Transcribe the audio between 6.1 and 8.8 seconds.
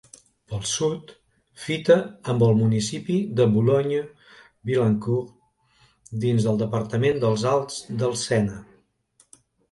dins del departament dels Alts del Sena.